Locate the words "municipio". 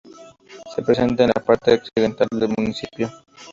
2.57-3.07